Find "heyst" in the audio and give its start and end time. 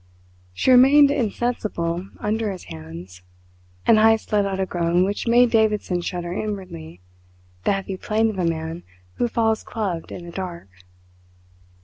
3.99-4.31